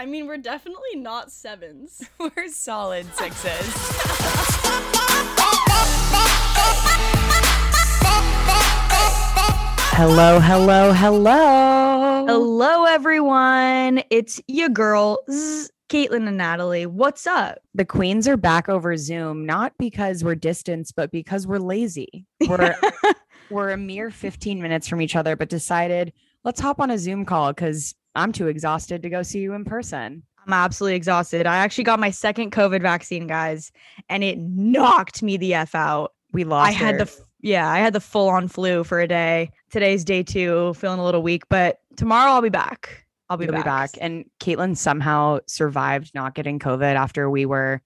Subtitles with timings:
[0.00, 2.08] I mean, we're definitely not sevens.
[2.20, 3.50] We're solid sixes.
[9.96, 12.26] hello, hello, hello.
[12.28, 14.04] Hello, everyone.
[14.08, 16.86] It's your girls, Kaitlan and Natalie.
[16.86, 17.58] What's up?
[17.74, 22.24] The queens are back over Zoom, not because we're distanced, but because we're lazy.
[22.48, 22.76] We're
[23.50, 26.12] we're a mere 15 minutes from each other, but decided
[26.44, 29.64] let's hop on a Zoom call because I'm too exhausted to go see you in
[29.64, 30.22] person.
[30.46, 31.46] I'm absolutely exhausted.
[31.46, 33.70] I actually got my second COVID vaccine, guys,
[34.08, 36.12] and it knocked me the F out.
[36.32, 36.68] We lost.
[36.68, 39.50] I had the yeah, I had the full on flu for a day.
[39.70, 43.06] Today's day two, feeling a little weak, but tomorrow I'll be back.
[43.30, 43.56] I'll be back.
[43.56, 43.90] be back.
[44.00, 47.82] And Kaitlan somehow survived not getting COVID after we were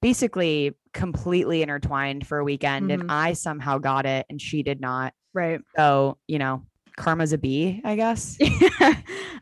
[0.00, 2.90] basically completely intertwined for a weekend.
[2.90, 2.94] Mhm.
[2.94, 5.12] And I somehow got it and she did not.
[5.32, 5.60] Right.
[5.76, 6.62] So, you know,
[6.96, 8.36] karma's a bee, I guess.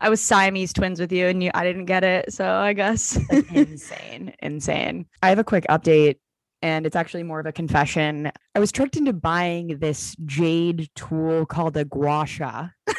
[0.00, 3.18] I was Siamese twins with you, and you I didn't get it, so I guess.
[3.30, 5.06] Like, insane, insane.
[5.22, 6.18] I have a quick update.
[6.64, 8.30] And it's actually more of a confession.
[8.54, 12.68] I was tricked into buying this jade tool called a gua sha.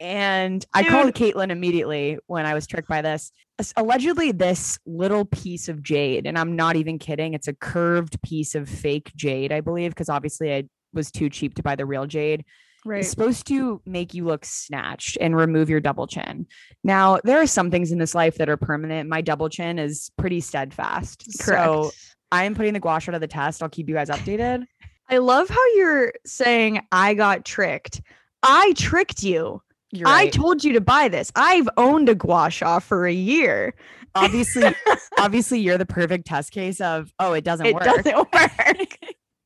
[0.00, 3.32] And I called Kaitlan immediately when I was tricked by this.
[3.76, 8.54] Allegedly, this little piece of jade, and I'm not even kidding, it's a curved piece
[8.54, 12.06] of fake jade, I believe, because obviously I was too cheap to buy the real
[12.06, 12.44] jade.
[12.88, 13.00] Right.
[13.00, 16.46] It's supposed to make you look snatched and remove your double chin.
[16.82, 19.08] Now, there are some things in this life that are permanent.
[19.08, 21.24] My double chin is pretty steadfast.
[21.40, 21.64] Correct.
[21.64, 21.90] So
[22.32, 23.62] I am putting the gua sha to the test.
[23.62, 24.64] I'll keep you guys updated.
[25.10, 28.02] I love how you're saying I got tricked.
[28.42, 29.62] I tricked you.
[29.90, 31.32] You're I told you to buy this.
[31.34, 33.74] I've owned a gua sha for a year.
[34.14, 34.74] obviously,
[35.18, 37.84] obviously, you're the perfect test case of, oh, it doesn't it work.
[37.84, 38.98] doesn't work.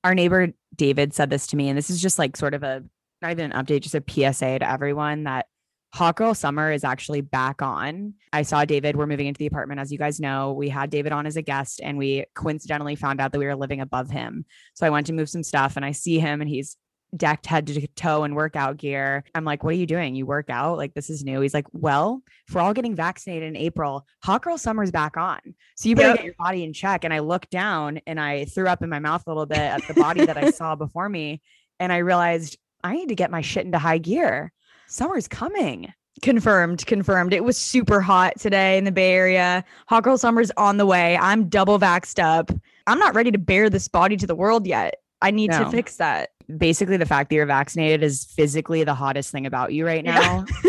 [0.02, 2.82] our neighbor David said this to me, and this is just like sort of a
[3.22, 5.46] not even an update, just a PSA to everyone that
[5.94, 8.14] Hot Girl Summer is actually back on.
[8.32, 8.96] I saw David.
[8.96, 10.52] We're moving into the apartment, as you guys know.
[10.52, 13.54] We had David on as a guest, and we coincidentally found out that we were
[13.56, 14.46] living above him.
[14.74, 16.76] So I went to move some stuff, and I see him, and he's
[17.14, 19.22] decked head to toe in workout gear.
[19.34, 20.14] I'm like, "What are you doing?
[20.14, 20.78] You work out?
[20.78, 24.40] Like this is new?" He's like, "Well, if we're all getting vaccinated in April, Hot
[24.40, 25.40] Girl Summer's back on,
[25.76, 26.16] so you better Yep.
[26.16, 28.98] get your body in check." And I looked down, and I threw up in my
[28.98, 31.42] mouth a little bit at the body that I saw before me,
[31.78, 34.52] and I realized I need to get my shit into high gear.
[34.88, 35.92] Summer's coming.
[36.20, 37.32] confirmed, confirmed.
[37.32, 39.64] It was super hot today in the Bay Area.
[39.88, 41.16] Hot girl summer's on the way.
[41.16, 42.50] I'm double vaxxed up.
[42.86, 44.96] I'm not ready to bear this body to the world yet.
[45.22, 45.64] I need No.
[45.64, 46.30] to fix that.
[46.58, 50.14] Basically, the fact that you're vaccinated is physically the hottest thing about you right Yeah.
[50.18, 50.44] now.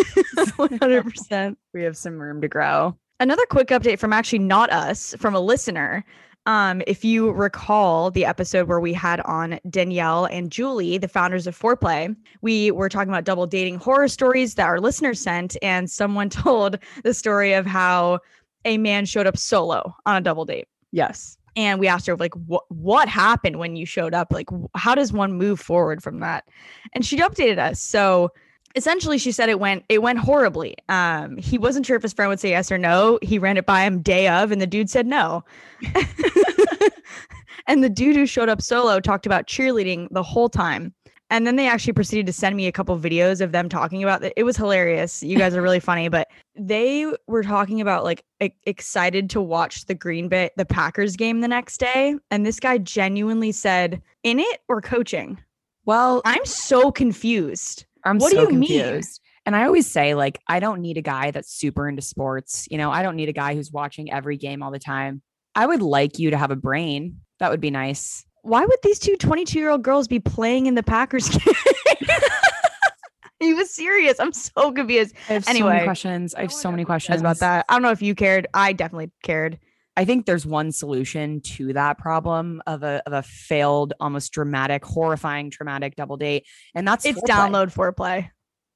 [0.57, 1.55] 100%.
[1.73, 2.95] we have some room to grow.
[3.19, 6.03] Another quick update from actually not us, from a listener.
[6.45, 11.47] Um, if you recall the episode where we had on Danielle and Julie, the founders
[11.47, 15.89] of Foreplay, we were talking about double dating horror stories that our listeners sent, and
[15.89, 18.19] someone told the story of how
[18.65, 20.67] a man showed up solo on a double date.
[20.91, 21.37] Yes.
[21.55, 24.31] And we asked her, like, what what happened when you showed up?
[24.31, 26.45] Like, how does one move forward from that?
[26.93, 27.79] And she updated us.
[27.79, 28.31] So
[28.75, 30.75] essentially she said it went it went horribly.
[30.89, 33.19] Um he wasn't sure if his friend would say yes or no.
[33.21, 35.43] He ran it by him day of and the dude said no.
[37.67, 40.93] And the dude who showed up solo talked about cheerleading the whole time.
[41.29, 44.23] And then they actually proceeded to send me a couple videos of them talking about
[44.23, 45.23] it it was hilarious.
[45.23, 49.85] You guys are really funny but they were talking about like e- excited to watch
[49.85, 52.15] the green bay the packers game the next day.
[52.29, 55.39] And this guy genuinely said in it or coaching?
[55.85, 59.01] Well, i'm so confused I'm What do so you mean?
[59.45, 62.65] And I always say, like, I don't need a guy that's super into sports.
[62.71, 65.21] You know, I don't need a guy who's watching every game all the time.
[65.55, 67.19] I would like you to have a brain.
[67.39, 68.25] That would be nice.
[68.43, 71.53] why would these two 22 year old girls be playing in the Packers game?
[73.39, 74.19] he was serious.
[74.19, 76.33] I'm so confused I have so many questions.
[76.35, 77.65] I have so many questions about that.
[77.67, 78.47] I don't know if you cared.
[78.53, 79.59] I definitely cared.
[79.95, 84.83] I think there's one solution to that problem of a of a failed, almost dramatic,
[84.83, 87.27] horrifying, traumatic double date, and that's It's foreplay.
[87.27, 88.29] download foreplay.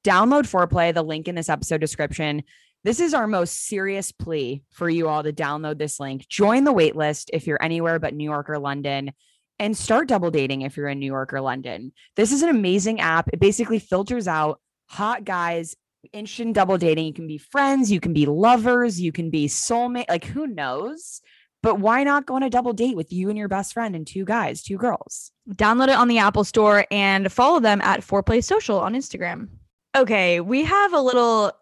[0.04, 2.42] download foreplay the link in this episode description
[2.84, 6.72] this is our most serious plea for you all to download this link join the
[6.72, 9.10] wait list if you're anywhere but new york or london
[9.58, 13.00] and start double dating if you're in new york or london this is an amazing
[13.00, 15.74] app it basically filters out hot guys
[16.12, 19.46] interested in double dating you can be friends you can be lovers you can be
[19.46, 21.20] soulmate like who knows
[21.62, 24.06] but why not go on a double date with you and your best friend and
[24.06, 28.44] two guys two girls Download it on the Apple Store and follow them at Foreplay
[28.44, 29.48] Social on Instagram.
[29.96, 31.52] Okay, we have a little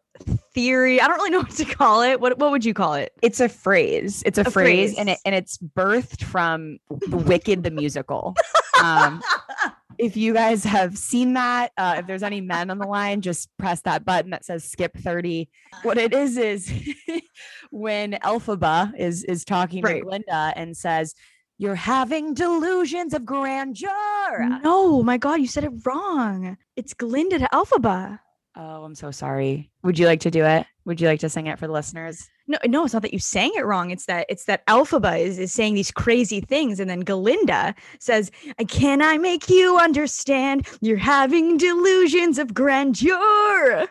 [0.54, 1.00] theory.
[1.00, 2.20] I don't really know what to call it.
[2.20, 3.12] What what would you call it?
[3.22, 4.22] it's a phrase.
[4.26, 8.34] It's a, A phrase, and it and it's birthed from the Wicked the musical.
[8.82, 9.22] Um,
[9.98, 13.48] if you guys have seen that, uh, if there's any men on the line, just
[13.58, 15.48] press that button that says skip 30.
[15.82, 16.72] What it is is
[17.70, 20.00] when Elphaba is is talking Right.
[20.00, 21.14] to Glinda and says,
[21.58, 24.60] You're having delusions of grandeur.
[24.62, 26.56] No, my God, you said it wrong.
[26.76, 28.19] It's Glinda to Elphaba.
[28.56, 29.70] Oh, I'm so sorry.
[29.82, 30.66] Would you like to do it?
[30.87, 32.26] Would you like to sing it for the listeners?
[32.48, 33.90] No, no, it's not that you sang it wrong.
[33.90, 38.31] It's that it's that Elphaba is, is saying these crazy things, and then Galinda says,
[38.69, 40.66] can I make you understand?
[40.81, 43.88] You're having delusions of grandeur."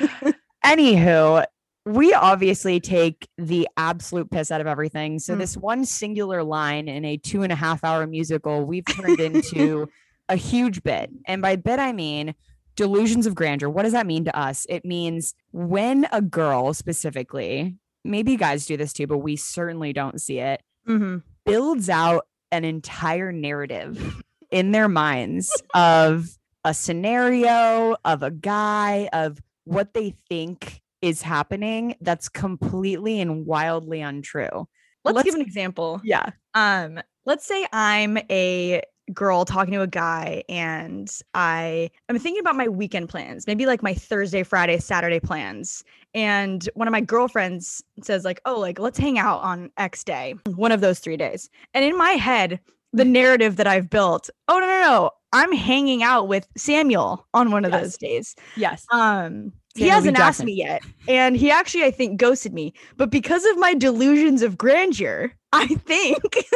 [0.64, 1.44] Anywho,
[1.86, 5.18] we obviously take the absolute piss out of everything.
[5.18, 5.38] So Mm.
[5.38, 9.88] this one singular line in a two and a half hour musical, we've turned into
[10.28, 11.10] a huge bit.
[11.26, 12.34] And by bit, I mean
[12.76, 13.68] delusions of grandeur.
[13.70, 14.66] What does that mean to us?
[14.68, 17.76] It means when a girl specifically,
[18.08, 21.18] maybe guys do this too, but we certainly don't see it, Mm-hmm.
[21.44, 26.26] builds out an entire narrative in their minds of
[26.64, 34.00] a scenario, of a guy, of what they think is happening that's completely and wildly
[34.00, 34.66] untrue.
[35.04, 36.00] Let's, Let's- give an example.
[36.02, 36.30] Yeah.
[36.54, 38.82] Um, let's say I'm a
[39.12, 43.82] girl talking to a guy and I I'm thinking about my weekend plans, maybe like
[43.82, 45.84] my Thursday, Friday, Saturday plans.
[46.14, 50.34] And one of my girlfriends says like, "Oh, like let's hang out on X day,
[50.54, 52.60] one of those 3 days." And in my head,
[52.92, 55.10] the narrative that I've built, "Oh, no, no, no.
[55.32, 57.82] I'm hanging out with Samuel on one of Yes.
[57.82, 58.86] those days." Yes.
[58.92, 62.72] Um, he hasn't asked me yet, and he actually, I think, ghosted me.
[62.96, 66.22] But because of my delusions of grandeur, I think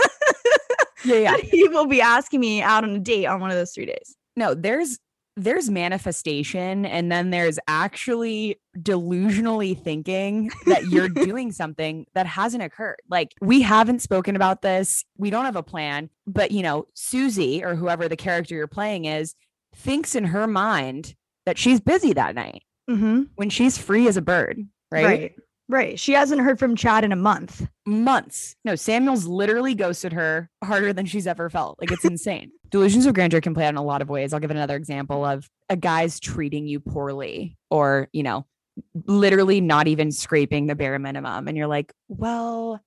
[1.05, 1.37] Yeah, yeah.
[1.43, 4.17] he will be asking me out on a date on one of those three days.
[4.37, 4.99] No, there's
[5.39, 13.01] there's manifestation and then there's actually delusionally thinking that you're doing something that hasn't occurred.
[13.09, 15.07] Like we haven't spoken about this.
[15.17, 19.07] We don't have a plan, but you know, Susie or whoever the character you're playing
[19.07, 19.35] is
[19.75, 21.15] thinks in her mind
[21.47, 23.23] that she's busy that night Mm-hmm.
[23.37, 24.58] when she's free as a bird,
[24.90, 25.05] right?
[25.05, 25.34] Right.
[25.69, 26.00] right.
[26.00, 27.67] She hasn't heard from Chad in a month.
[27.87, 28.56] Months.
[28.64, 31.79] No, Samuel's literally ghosted her harder than she's ever felt.
[31.81, 32.50] Like it's insane.
[32.70, 34.32] Delusions of grandeur can play out in a lot of ways.
[34.32, 38.46] I'll give another example of a guy's treating you poorly or, you know,
[39.06, 41.49] literally not even scraping the bare minimum.
[41.49, 42.81] And you're like, well,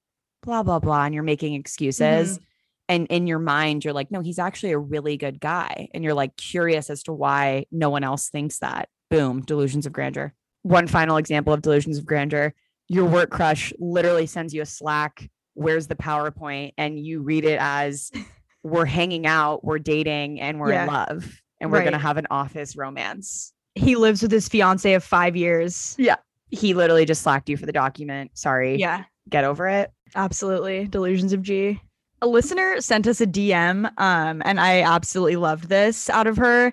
[0.43, 1.05] blah, blah, blah.
[1.05, 2.39] And you're making excuses.
[2.87, 5.89] And in your mind, you're like, no, he's actually a really good guy.
[5.93, 8.89] And you're like curious as to why no one else thinks that.
[9.09, 10.33] Boom, delusions of grandeur.
[10.63, 12.53] One final example of delusions of grandeur
[12.87, 16.73] your work crush literally sends you a Slack, where's the PowerPoint?
[16.77, 18.11] And you read it as
[18.63, 20.83] we're hanging out, we're dating, and we're Yeah.
[20.83, 21.41] in love.
[21.59, 23.53] And we're going to have an office romance.
[23.73, 25.95] He lives with his fiance of five years.
[25.97, 26.17] Yeah.
[26.51, 28.29] He literally just slacked you for the document.
[28.35, 28.75] Sorry.
[28.77, 29.91] Yeah, Get over it.
[30.15, 30.85] absolutely.
[30.87, 31.81] Delusions of G.
[32.21, 36.71] A listener sent us a DM, um, and I absolutely loved this out of her.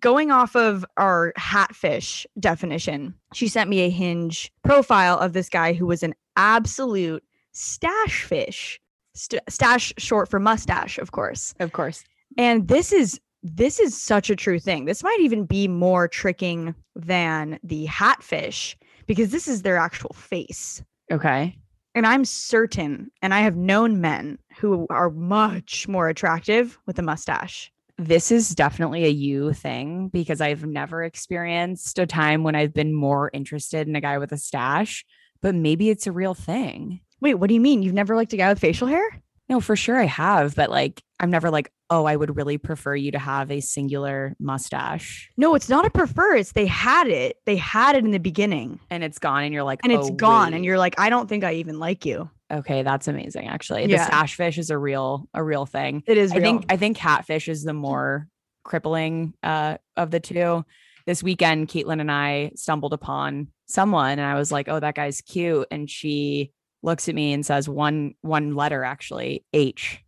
[0.00, 5.72] Going off of our hatfish definition, she sent me a hinge profile of this guy
[5.72, 8.80] who was an absolute stache fish.
[9.14, 11.54] St- stash short for mustache, of course.
[11.58, 12.04] Of course.
[12.36, 14.84] And this is this is such a true thing.
[14.84, 18.76] This might even be more tricking than the hatfish
[19.06, 20.82] because this is their actual face.
[21.10, 21.56] Okay.
[21.94, 27.02] And I'm certain, and I have known men who are much more attractive with a
[27.02, 27.72] mustache.
[27.98, 32.94] This is definitely a you thing because I've never experienced a time when I've been
[32.94, 35.04] more interested in a guy with a stash,
[35.42, 37.00] but maybe it's a real thing.
[37.20, 37.82] Wait, what do you mean?
[37.82, 39.20] You've never liked a guy with facial hair?
[39.48, 42.94] No, for sure I have, but like I'm never like, oh, I would really prefer
[42.94, 46.36] you to have a singular mustache No, it's not a prefer.
[46.36, 47.38] It's they had it.
[47.46, 50.10] They had it in the beginning and it's gone and you're like, and "Oh, it's
[50.10, 50.54] gone.
[50.54, 52.30] And you're like, I don't think I even like you.
[52.50, 53.86] Okay, that's amazing actually.
[53.86, 54.06] The Yeah.
[54.06, 56.02] stache fish is a real a real thing.
[56.06, 58.26] It is I think I think catfish is the more
[58.64, 60.64] crippling uh of the two.
[61.06, 65.22] This weekend, Kaitlan and I stumbled upon someone and I was like, oh, that guy's
[65.22, 65.66] cute.
[65.70, 66.52] And she
[66.82, 70.00] looks at me and says one one letter actually, H.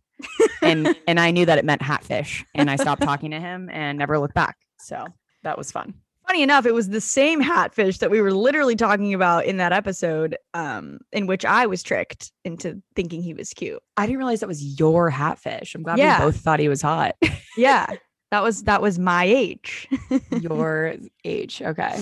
[0.61, 2.45] and and I knew that it meant hatfish.
[2.55, 4.57] And I stopped talking to him and never looked back.
[4.79, 5.05] So
[5.43, 5.95] that was fun.
[6.31, 9.73] Funny enough, it was the same hatfish that we were literally talking about in that
[9.73, 13.83] episode, um, in which I was tricked into thinking he was cute.
[13.97, 15.75] I didn't realize that was your hatfish.
[15.75, 16.19] I'm glad Yeah.
[16.23, 17.15] we both thought he was hot.
[17.57, 17.85] Yeah,
[18.31, 19.89] that was that was my age.
[20.41, 20.95] your
[21.25, 21.61] age.
[21.61, 22.01] Okay.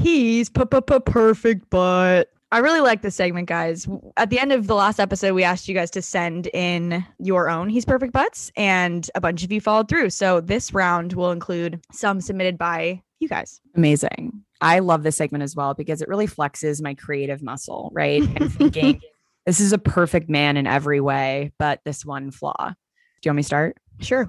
[0.00, 2.28] He's perfect butt.
[2.50, 3.86] I really like this segment, guys.
[4.16, 7.48] At the end of the last episode, we asked you guys to send in your
[7.48, 10.10] own He's Perfect Butts, and a bunch of you followed through.
[10.10, 13.60] So this round will include some submitted by you guys.
[13.74, 14.42] Amazing.
[14.60, 18.22] I love this segment as well because it really flexes my creative muscle, right?
[18.52, 19.00] Thinking
[19.46, 22.68] this is a perfect man in every way, but this one flaw.
[22.68, 23.76] Do you want me to start?
[24.00, 24.28] Sure.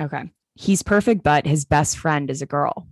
[0.00, 0.30] Okay.
[0.54, 2.88] He's perfect, but his best friend is a girl.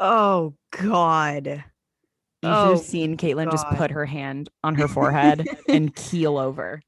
[0.00, 1.46] Oh God.
[1.46, 6.36] You should Oh, have seen Kaitlan just put her hand on her forehead and keel
[6.38, 6.82] over.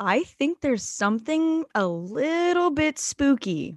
[0.00, 3.76] I think there's something a little bit spooky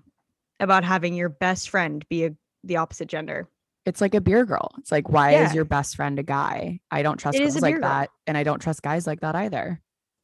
[0.60, 3.48] about having your best friend be a, the opposite gender.
[3.86, 4.70] It's like a beer girl.
[4.78, 5.48] It's like, why Yeah.
[5.48, 6.80] is your best friend a guy?
[6.92, 7.82] I don't trust It girls like girl.
[7.82, 8.10] that.
[8.28, 9.82] And I don't trust guys like that either.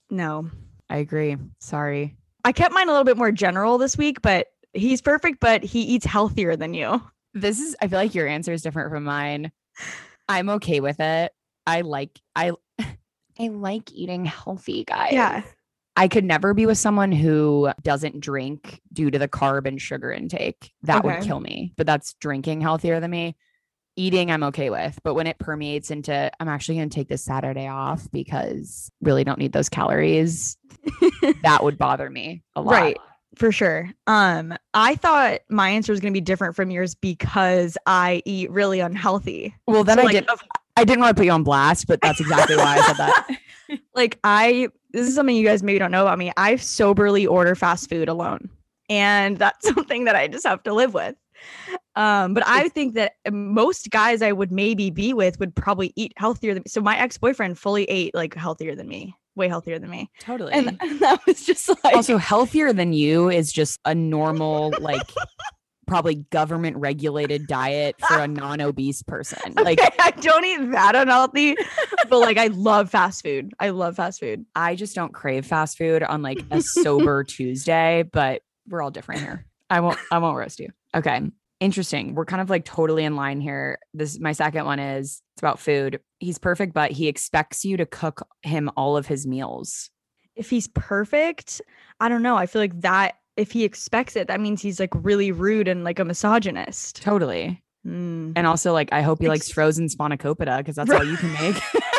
[0.09, 0.49] No.
[0.89, 1.37] I agree.
[1.59, 2.15] Sorry.
[2.43, 5.81] I kept mine a little bit more general this week, but he's perfect, but he
[5.81, 7.01] eats healthier than you.
[7.33, 9.51] This is I feel like your answer is different from mine.
[10.29, 11.31] I'm okay with it.
[11.65, 12.51] I like I
[13.39, 15.13] I like eating healthy, guys.
[15.13, 15.41] Yeah.
[15.95, 20.11] I could never be with someone who doesn't drink due to the carb and sugar
[20.11, 20.71] intake.
[20.83, 21.73] That would kill me.
[21.75, 23.35] But that's drinking healthier than me.
[23.98, 25.00] Eating, I'm okay with.
[25.04, 29.24] But when it permeates into, I'm actually going to take this Saturday off because really
[29.24, 30.58] don't need those calories.
[31.44, 32.72] that would bother me a lot.
[32.72, 32.98] Right.
[33.36, 33.92] For sure.
[34.08, 38.80] Um, I thought my answer was gonna be different from yours because I eat really
[38.80, 39.54] unhealthy.
[39.68, 40.42] Well, then So, I like, didn't.
[40.75, 43.27] I didn't want to put you on blast, but that's exactly why I said that.
[43.96, 46.32] like I this is something you guys maybe don't know about me.
[46.38, 48.50] I soberly order fast food alone.
[48.89, 51.16] And that's something that I just have to live with.
[51.96, 56.13] Um, but I think that most guys I would maybe be with would probably eat
[56.17, 56.70] healthier than me.
[56.70, 60.10] So my ex-boyfriend fully ate like healthier than me, way healthier than me.
[60.20, 60.53] Totally.
[60.53, 65.10] And, and that was just like also, healthier than you is just a normal, like,
[65.88, 69.53] probably government regulated diet for a non obese person.
[69.67, 71.56] Like, I don't eat that unhealthy,
[72.10, 73.53] but like I love fast food.
[73.60, 74.46] I love fast food.
[74.56, 79.22] I just don't crave fast food on like a sober Tuesday, but we're all different
[79.22, 79.46] here.
[79.70, 80.70] I won't I won't roast you.
[80.98, 81.22] Okay.
[81.60, 82.13] Interesting.
[82.13, 83.80] We're kind of like totally in line here.
[83.94, 86.00] This my second one is it's about food.
[86.20, 89.89] He's perfect, but he expects you to cook him all of his meals.
[90.36, 91.62] if he's perfect,
[92.00, 92.36] I don't know.
[92.38, 95.84] I feel like that if he expects it, that means he's like really rude and
[95.84, 97.01] like a misogynist.
[97.01, 97.63] Totally.
[97.86, 98.34] Mm.
[98.36, 101.62] And also like I hope he likes frozen spanakopita because that's all you can make.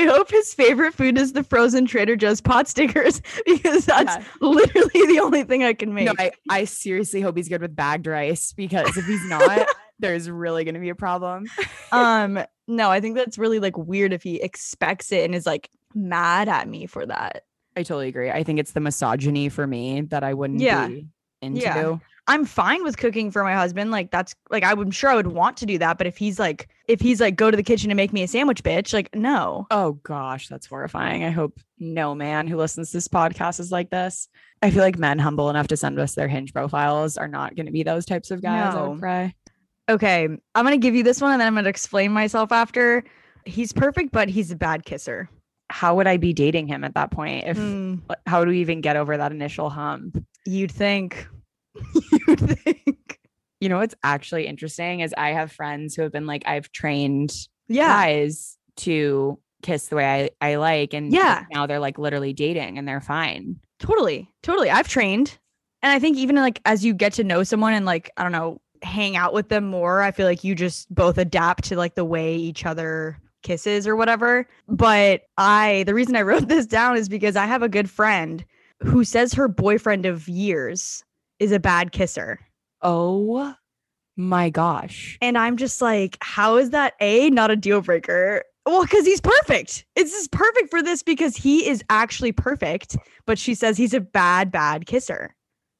[0.00, 4.24] I hope his favorite food is the frozen Trader Joe's pot stickers because that's Yeah.
[4.40, 6.06] literally the only thing I can make.
[6.06, 10.30] No, I, I seriously hope he's good with bagged rice because if he's not, there's
[10.30, 11.46] really gonna be a problem.
[11.92, 15.68] um, no, I think that's really like weird if he expects it and is like
[15.94, 17.42] mad at me for that.
[17.76, 18.30] I totally agree.
[18.30, 20.86] I think it's the misogyny for me that I wouldn't Yeah.
[20.88, 21.06] be
[21.42, 21.60] into.
[21.60, 21.96] Yeah.
[22.30, 23.90] I'm fine with cooking for my husband.
[23.90, 26.68] Like that's like I'm sure I would want to do that, but if he's like
[26.86, 29.66] if he's like go to the kitchen and make me a sandwich, bitch, like no.
[29.70, 31.24] Oh gosh, that's horrifying.
[31.24, 34.28] I hope no man who listens to this podcast is like this.
[34.62, 37.66] I feel like men humble enough to send us their hinge profiles are not going
[37.66, 38.74] to be those types of guys.
[38.74, 38.90] I No.
[38.90, 39.34] would cry.
[39.88, 43.02] Okay, I'm gonna give you this one and then I'm gonna explain myself after.
[43.44, 45.28] He's perfect, but he's a bad kisser.
[45.68, 47.46] How would I be dating him at that point?
[47.48, 50.24] If Mm, how do we even get over that initial hump?
[50.46, 51.26] you'd think.
[52.26, 53.18] you'd think.
[53.60, 57.32] You know what's actually interesting is I have friends who have been like I've trained
[57.68, 57.88] Yeah.
[57.88, 61.44] guys to kiss the way I, I like and Yeah.
[61.52, 63.56] now they're like literally dating and they're fine.
[63.78, 64.30] Totally.
[64.42, 64.70] Totally.
[64.70, 65.38] I've trained.
[65.82, 68.32] And I think even like as you get to know someone and like, I don't
[68.32, 71.94] know, hang out with them more, I feel like you just both adapt to like
[71.96, 74.46] the way each other kisses or whatever.
[74.68, 78.42] But I, the reason I wrote this down is because I have a good friend
[78.82, 81.04] who says her boyfriend of years
[81.40, 82.38] is a bad kisser.
[82.82, 83.54] Oh
[84.16, 85.18] my gosh.
[85.20, 88.42] And I'm just like, how is that A, not a deal breaker?
[88.66, 89.86] Well, because he's perfect.
[89.96, 94.00] It's just perfect for this because he is actually perfect, but she says he's a
[94.00, 95.34] bad, bad kisser.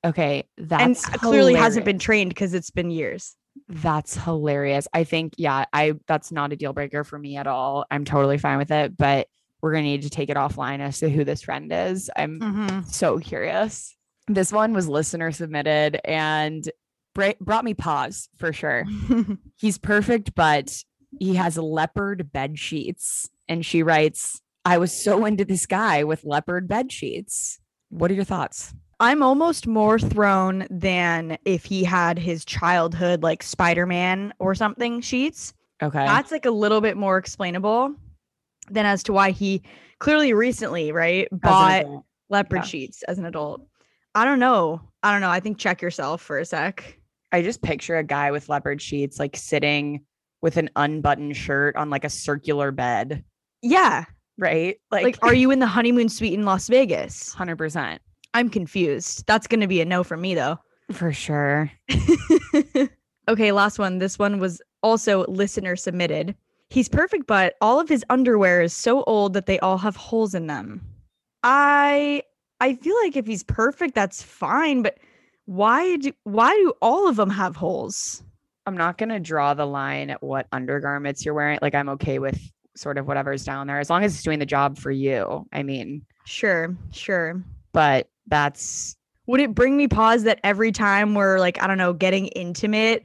[0.05, 3.37] Okay, that's and uh, clearly hasn't been trained because it's been years.
[3.69, 4.88] That's hilarious.
[4.95, 7.85] I think, yeah, I that's not a deal breaker for me at all.
[7.90, 9.29] I'm totally fine with it, but
[9.61, 12.09] we're gonna need to take it offline as to who this friend is.
[12.17, 12.81] I'm Mm-hmm.
[12.88, 13.95] so curious.
[14.34, 16.70] This one was listener submitted and
[17.14, 18.84] brought me pause for sure.
[19.56, 20.84] He's perfect, but
[21.18, 23.28] he has leopard bed sheets.
[23.49, 27.58] And she writes, I was so into this guy with leopard bed sheets.
[27.88, 28.72] What are your thoughts?
[29.00, 35.54] I'm almost more thrown than if he had his childhood like Spider-Man or something sheets.
[35.82, 36.04] Okay.
[36.04, 37.96] That's like a little bit more explainable
[38.70, 39.62] than as to why he
[39.99, 41.87] clearly recently, right, bought
[42.28, 42.62] leopard yeah.
[42.62, 43.62] sheets as an adult.
[44.14, 44.81] I don't know.
[45.02, 45.31] I don't know.
[45.31, 46.99] I think check yourself for a sec.
[47.33, 50.05] I just picture a guy with leopard sheets like sitting
[50.43, 53.25] with an unbuttoned shirt on like a circular bed,
[53.62, 54.05] Yeah.
[54.38, 54.76] right?
[54.90, 57.35] Like, Like, are you in the honeymoon suite in Las Vegas?
[57.35, 57.99] 100%
[58.35, 59.26] I'm confused.
[59.26, 60.59] That's going to be a no for me though.
[60.93, 61.71] for sure.
[63.29, 63.99] okay, last one.
[63.99, 66.35] This one was also listener submitted.
[66.69, 70.35] He's perfect, but all of his underwear is so old that they all have holes
[70.35, 70.81] in them.
[71.43, 72.23] I
[72.61, 74.99] I feel like if he's perfect, that's fine, but
[75.47, 78.23] Why do why do all of them have holes?
[78.67, 81.59] I'm not going to draw the line at what undergarments you're wearing.
[81.62, 82.38] Like, I'm okay with
[82.76, 85.47] sort of whatever's down there as long as it's doing the job for you.
[85.52, 87.43] I mean, Sure, sure.
[87.73, 88.95] but that's
[89.26, 93.02] Would it bring me pause that every time we're like, I don't know, getting intimate,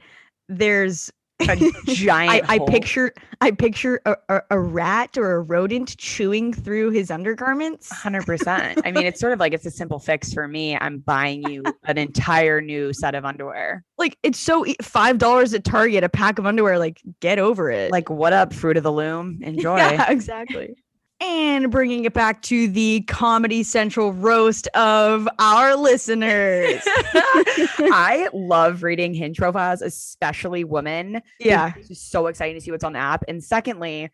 [0.48, 2.48] there's a I, giant.
[2.48, 2.66] I hole.
[2.66, 7.92] picture I picture a, a, a rat or a rodent chewing through his undergarments.
[7.92, 8.80] 100%.
[8.84, 10.76] I mean, it's sort of like it's a simple fix for me.
[10.80, 13.84] I'm buying you an entire new set of underwear.
[13.98, 16.78] Like it's so five dollars at Target, a pack of underwear.
[16.78, 17.90] Like get over it.
[17.92, 19.40] Like, what up, fruit of the loom?
[19.42, 19.76] Enjoy.
[19.76, 20.74] Yeah, exactly.
[21.20, 26.82] And bringing it back to the Comedy Central roast of our listeners.
[26.86, 31.22] I love reading hinge profiles, especially women.
[31.40, 31.72] yeah.
[31.76, 33.24] It's so exciting to see what's on the app.
[33.28, 34.10] And secondly,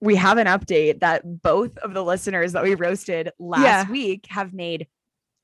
[0.00, 3.90] we have an update that both of the listeners that we roasted last Yeah.
[3.90, 4.86] week have made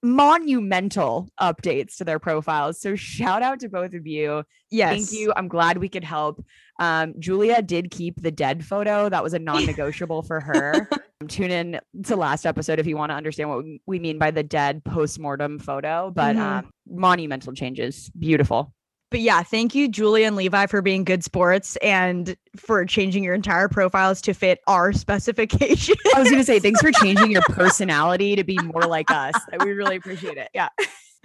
[0.03, 2.81] monumental updates to their profiles.
[2.81, 4.45] So shout out to both of you.
[4.71, 4.91] Yes.
[5.11, 5.33] Thank you.
[5.37, 6.45] I'm glad we could help.
[6.79, 9.09] Um, Julia did keep the dead photo.
[9.09, 10.89] That was a non-negotiable for her.
[11.29, 14.43] Tune in to last episode if you want to understand what we- mean by the
[14.43, 16.11] dead post-mortem photo.
[16.15, 16.41] But Mhm.
[16.41, 18.11] um, monumental changes.
[18.19, 18.73] Beautiful.
[19.13, 23.35] But yeah, thank you, Julia and Levi, for being good sports and for changing your
[23.35, 25.99] entire profiles to fit our specifications.
[26.17, 29.35] I was gonna say thanks for changing your personality to be more like us.
[29.63, 30.49] We really appreciate it.
[30.55, 30.71] Yeah.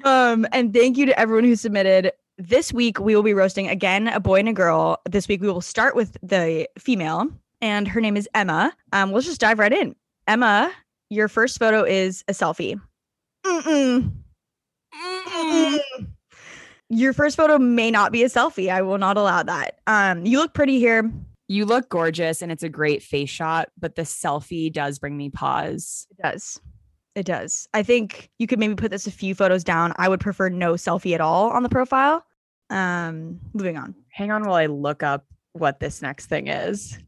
[0.03, 2.11] Um, and thank you to everyone who submitted.
[2.37, 4.99] This week we will be roasting again a boy and a girl.
[5.09, 7.29] This week we will start with the female,
[7.61, 8.73] and her name is Emma.
[8.91, 9.95] Um, let's just dive right in.
[10.27, 10.73] Emma,
[11.09, 12.77] your first photo is a selfie.
[13.45, 14.11] Mm-mm.
[14.93, 16.07] Mm-mm.
[16.89, 18.71] Your first photo may not be a selfie.
[18.71, 19.79] I will not allow that.
[19.87, 21.11] Um, you look pretty here.
[21.49, 25.29] You look gorgeous and it's a great face shot, but the selfie does bring me
[25.29, 26.07] pause.
[26.11, 26.61] It does.
[27.15, 27.67] It does.
[27.73, 29.93] I think you could maybe put this a few photos down.
[29.97, 32.23] I would prefer no selfie at all on the profile.
[32.69, 33.95] Um, moving on.
[34.09, 36.99] Hang on while I look up what this next thing is.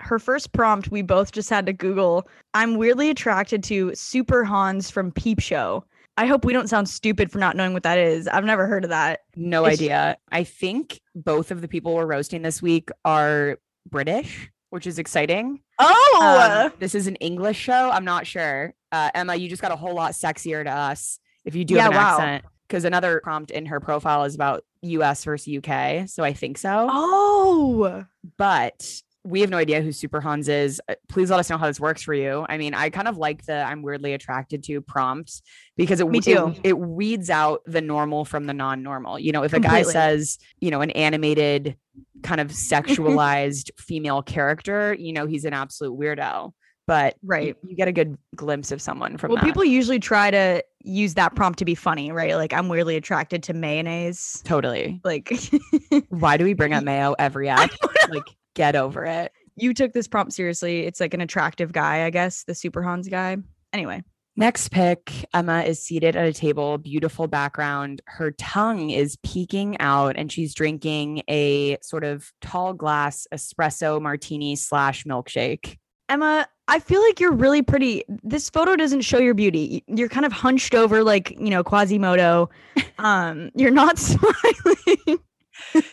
[0.00, 2.28] Her first prompt, we both just had to Google.
[2.54, 5.84] I'm weirdly attracted to Super Hans from Peep Show.
[6.18, 8.26] I hope we don't sound stupid for not knowing what that is.
[8.26, 9.20] I've never heard of that.
[9.36, 10.16] No It's- idea.
[10.32, 15.60] I think both of the people we're roasting this week are British, which is exciting.
[15.78, 17.90] Oh, Um, this is an English show.
[17.90, 18.74] I'm not sure.
[18.90, 21.92] Uh, Emma, you just got a whole lot sexier to us if you do have
[21.92, 22.18] an wow.
[22.18, 22.44] accent.
[22.66, 26.06] Because another prompt in her profile is about US versus UK.
[26.08, 26.88] So I think so.
[26.90, 28.04] oh,
[28.36, 30.80] But we have no idea who Super Hans is.
[30.88, 32.46] Uh, Please let us know how this works for you.
[32.48, 35.42] I mean, I kind of like the I'm weirdly attracted to prompts
[35.76, 36.54] because it, Me it- too.
[36.64, 39.18] it, weeds out the normal from the non normal.
[39.18, 41.76] You know, if a guy says, you know, an animated
[42.22, 46.52] kind of sexualized female character, you know, he's an absolute weirdo.
[46.86, 47.56] But you- Right.
[47.66, 49.44] you, get a good glimpse of someone from well, that.
[49.44, 52.34] people usually try to use that prompt to be funny, right?
[52.34, 54.40] Like, I'm weirdly attracted to mayonnaise.
[54.46, 54.98] totally.
[55.04, 55.30] Like,
[56.08, 57.76] Why do we bring up mayo every act?
[58.08, 58.22] like,
[58.58, 59.30] get over it.
[59.56, 60.80] you took this prompt seriously.
[60.80, 63.36] It's like an attractive guy, I guess, the Super Hans guy.
[63.72, 64.02] Anyway,
[64.36, 68.00] Next pick Emma is seated at a table, beautiful background.
[68.06, 74.54] Her tongue is peeking out, and she's drinking a sort of tall glass espresso martini
[74.54, 75.76] slash milkshake.
[76.08, 78.04] Emma, I feel like you're really pretty.
[78.22, 79.82] This photo doesn't show your beauty.
[79.88, 82.48] You're kind of hunched over, like you know, Quasimodo.
[83.00, 85.18] Um, you're not smiling.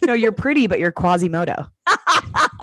[0.03, 1.67] No, you're pretty, but you're Quasimodo.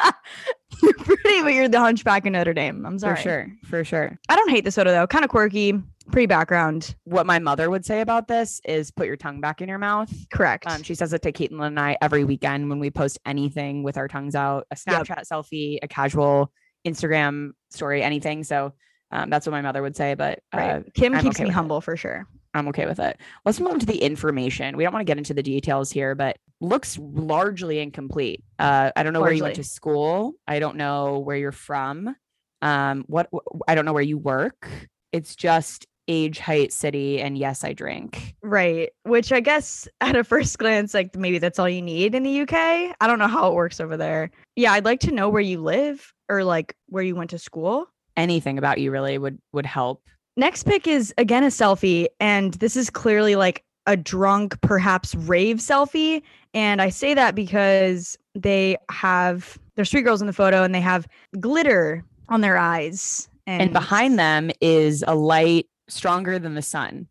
[0.83, 2.85] you're pretty, but you're the Hunchback of Notre Dame.
[2.85, 3.17] I'm sorry.
[3.17, 3.47] For sure.
[3.65, 4.19] For sure.
[4.29, 5.07] I don't hate the soda though.
[5.07, 6.95] Kind of quirky, pretty background.
[7.05, 10.13] What my mother would say about this is put your tongue back in your mouth.
[10.33, 10.67] Correct.
[10.67, 13.97] Um, she says it to Kaitlan and I every weekend when we post anything with
[13.97, 15.07] our tongues out a Yep.
[15.07, 16.53] Snapchat selfie, a casual
[16.87, 18.45] Instagram story, anything.
[18.45, 18.73] So
[19.11, 20.15] um, that's what my mother would say.
[20.15, 20.95] But uh, right.
[20.95, 21.55] Kim I'm keeps okay me with it.
[21.55, 22.27] humble for sure.
[22.55, 23.19] I'm okay with it.
[23.47, 24.77] Let's move on to the information.
[24.77, 28.43] We don't want to get into the details here, but looks largely incomplete.
[28.59, 30.35] Uh, I don't know where you went to school.
[30.47, 32.15] I don't know where you're from.
[32.63, 33.29] Um, what
[33.67, 34.71] I don't know where you work.
[35.11, 38.35] It's just age, height, city, and yes, I drink.
[38.43, 38.91] Right.
[39.03, 42.41] Which I guess at a first glance, like maybe that's all you need in the
[42.43, 42.55] UK.
[42.55, 44.31] I don't know how it works over there.
[44.57, 47.87] Yeah, I'd like to know where you live or like where you went to school.
[48.17, 50.03] Anything about you really would would help.
[50.37, 55.59] Next pick is again a selfie, and this is clearly like a drunk, perhaps rave
[55.59, 56.23] selfie.
[56.55, 60.81] And I say that because they have there's three girls in the photo and they
[60.81, 61.07] have
[61.41, 63.29] glitter on their eyes.
[63.47, 67.09] And, And behind them is a light stronger than the sun.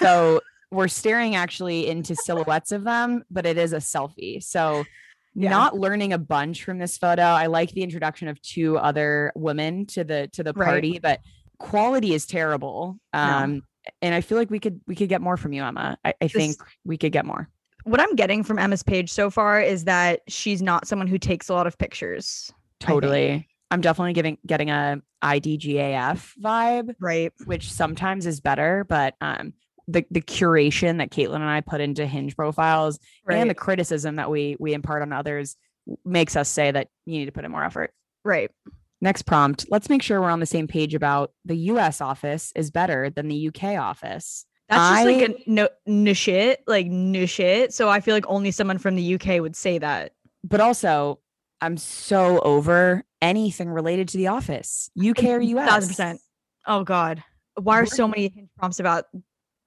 [0.00, 4.42] so we're staring actually into silhouettes of them, but it is a selfie.
[4.42, 4.84] So
[5.34, 5.50] Yeah.
[5.50, 7.22] not learning a bunch from this photo.
[7.22, 10.66] I like the introduction of two other women to the to the Right.
[10.66, 11.20] party, but
[11.58, 12.98] quality is terrible.
[13.12, 13.62] Um
[14.02, 15.96] and I feel like we could we could get more from you, Emma.
[16.04, 17.48] I, I think we could get more.
[17.84, 21.48] What I'm getting from Emma's page so far is that she's not someone who takes
[21.48, 22.52] a lot of pictures.
[22.80, 23.46] Totally.
[23.70, 27.32] I'm definitely giving getting a IDGAF vibe, Right.
[27.44, 29.52] which sometimes is better, but um
[29.88, 33.36] the the curation that Kaitlan and I put into hinge profiles Right.
[33.36, 35.56] and the criticism that we we impart on others
[36.04, 37.92] makes us say that you need to put in more effort.
[38.24, 38.50] right.
[39.02, 39.64] Next prompt.
[39.70, 43.28] Let's make sure we're on the same page about the US office is better than
[43.28, 44.44] the UK office.
[44.70, 47.74] That's just I- like a no, no shit, like no shit.
[47.74, 50.12] So I feel like only someone from the UK would say that.
[50.44, 51.18] But also,
[51.60, 54.90] I'm so over anything related to the office.
[54.98, 55.68] UK or US.
[55.68, 56.20] Thousand percent.
[56.66, 57.22] Oh God.
[57.60, 59.04] Why are We're- so many hinge prompts about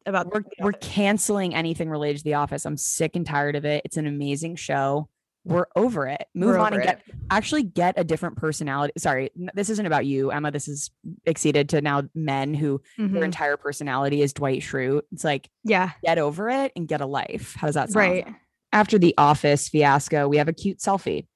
[0.05, 2.65] about We're we're canceling anything related to the office.
[2.65, 3.81] I'm sick and tired of it.
[3.85, 5.07] It's an amazing show.
[5.45, 6.25] We're over it.
[6.33, 8.93] Move We're on and get actually get a different personality.
[8.97, 10.51] Sorry, this isn't about you, Emma.
[10.51, 10.89] This is
[11.25, 13.23] exceeded to now men who their Mhm.
[13.25, 15.01] entire personality is Dwight Schrute.
[15.11, 15.91] It's like Yeah.
[16.03, 17.55] get over it and get a life.
[17.57, 17.95] How does that sound?
[18.09, 18.27] Right.
[18.71, 21.27] After the office fiasco, we have a cute selfie.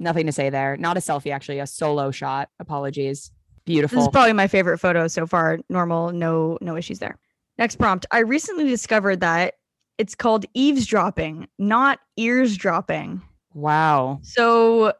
[0.00, 0.76] Nothing to say there.
[0.76, 2.50] Not a selfie, actually, a solo shot.
[2.60, 3.32] Apologies.
[3.64, 3.96] Beautiful.
[3.98, 5.58] This is probably my favorite photo so far.
[5.68, 7.18] Normal, no, no issues there.
[7.58, 8.06] Next prompt.
[8.12, 9.54] I recently discovered that
[9.98, 13.20] it's called eavesdropping, not earsdropping.
[13.58, 14.20] Wow.
[14.22, 14.92] So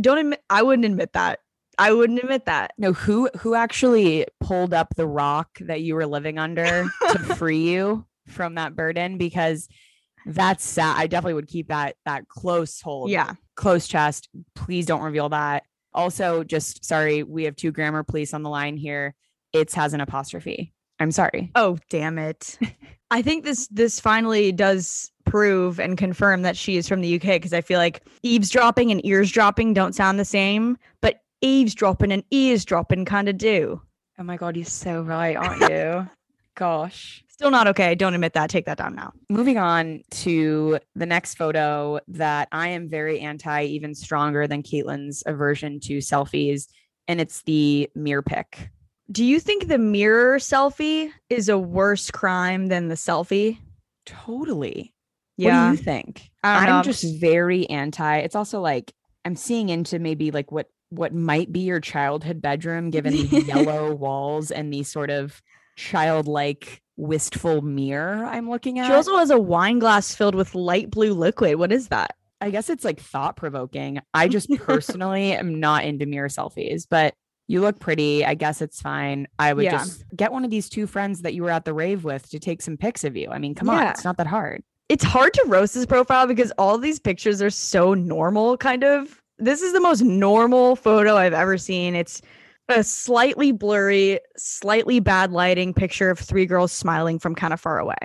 [0.00, 1.40] don't admit I wouldn't admit that.
[1.78, 2.72] I wouldn't admit that.
[2.78, 7.70] No, who who actually pulled up the rock that you were living under to free
[7.70, 9.18] you from that burden?
[9.18, 9.68] Because
[10.24, 10.96] that's sad.
[10.96, 13.10] I definitely would keep that that close hold.
[13.10, 13.34] Yeah.
[13.56, 14.28] Close chest.
[14.54, 15.64] Please don't reveal that.
[15.94, 19.14] Also, just sorry, we have two grammar police on the line here.
[19.52, 20.72] It's has an apostrophe.
[20.98, 21.50] I'm sorry.
[21.54, 22.58] Oh, damn it.
[23.10, 27.22] I think this this finally does prove and confirm that she is from the UK
[27.22, 33.04] because I feel like eavesdropping and earsdropping don't sound the same, but eavesdropping and eavesdropping
[33.04, 33.80] kind of do.
[34.18, 36.08] Oh my god, you're so right, aren't you?
[36.54, 37.22] Gosh.
[37.28, 37.94] Still not okay.
[37.94, 38.48] Don't admit that.
[38.48, 39.12] Take that down now.
[39.28, 45.22] Moving on to the next photo that I am very anti, even stronger than Kaitlan's
[45.26, 46.66] aversion to selfies,
[47.08, 48.70] and it's the mirror pick.
[49.12, 53.58] Do you think the mirror selfie is a worse crime than the selfie?
[54.06, 54.94] Totally.
[55.36, 55.66] Yeah.
[55.70, 56.30] What do you think?
[56.44, 58.18] Know, I'm I'm just very anti.
[58.18, 58.92] It's also like
[59.24, 63.94] I'm seeing into maybe like what what might be your childhood bedroom, given the yellow
[63.96, 65.42] walls and the sort of
[65.76, 68.86] childlike wistful mirror I'm looking at.
[68.86, 71.56] She also has a wine glass filled with light blue liquid.
[71.58, 72.14] What is that?
[72.40, 74.00] I guess it's like thought provoking.
[74.14, 77.14] I just personally am not into mirror selfies, but
[77.48, 78.24] you look pretty.
[78.24, 79.26] I guess it's fine.
[79.38, 79.78] I would Yeah.
[79.78, 82.38] just get one of these two friends that you were at the rave with to
[82.38, 83.28] take some pics of you.
[83.30, 84.62] I mean, come on, it's not that hard.
[84.88, 89.20] It's hard to roast this profile because all these pictures are so normal, kind of.
[89.38, 91.94] This is the most normal photo I've ever seen.
[91.94, 92.22] It's
[92.68, 97.78] a slightly blurry, slightly bad lighting picture of three girls smiling from kind of far
[97.78, 97.96] away.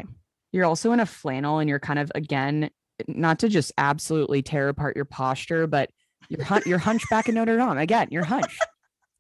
[0.52, 2.70] You're also in a flannel and you're kind of again,
[3.08, 5.90] not to just absolutely tear apart your posture, but
[6.30, 7.78] you're hun- you're in Notre Dame.
[7.78, 8.60] Again, you're hunched.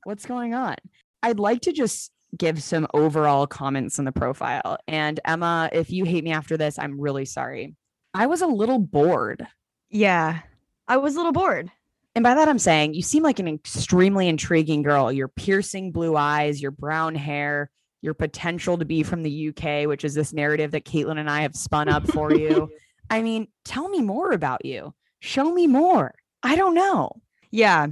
[0.04, 0.76] What's going on?
[1.24, 4.78] I'd like to just give some overall comments on the profile.
[4.88, 7.76] And Emma, if you hate me after this, I'm really sorry.
[8.14, 9.46] I was a little bored.
[9.90, 10.40] Yeah.
[10.88, 11.72] I was a little bored.
[12.16, 15.12] And by that, I'm saying you seem like an extremely intriguing girl.
[15.12, 17.70] Your piercing blue eyes, your brown hair,
[18.02, 21.42] your potential to be from the UK, which is this narrative that Kaitlan and I
[21.42, 22.70] have spun up for you.
[23.10, 24.94] I mean, tell me more about you.
[25.20, 26.16] Show me more.
[26.44, 27.22] I don't know.
[27.52, 27.88] Yeah.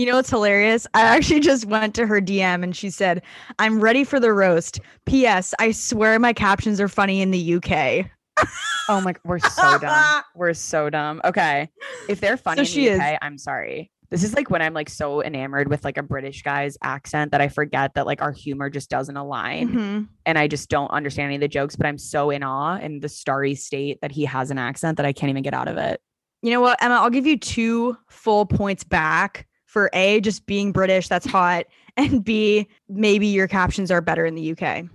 [0.00, 0.86] You know what's hilarious?
[0.94, 3.20] I actually just went to her DM and she said,
[3.58, 4.80] I'm ready for the roast.
[5.04, 5.52] P.S.
[5.58, 8.06] I swear my captions are funny in the UK.
[8.88, 10.22] Oh my, we're so dumb.
[10.34, 11.20] We're so dumb.
[11.26, 11.68] Okay.
[12.08, 12.98] If they're funny in she the is.
[13.00, 13.90] UK, I'm sorry.
[14.08, 17.42] This is like when I'm like so enamored with like a British guy's accent that
[17.42, 19.68] I forget that like our humor just doesn't align.
[19.68, 20.08] Mhm.
[20.24, 23.00] and I just don't understand any of the jokes, but I'm so in awe in
[23.00, 25.76] the starry state that he has an accent that I can't even get out of
[25.76, 26.00] it.
[26.40, 26.94] You know what, Emma?
[26.94, 31.06] I'll give you two full points back for A, just being British.
[31.06, 31.66] That's hot.
[31.96, 34.86] And B, maybe your captions are better in the UK.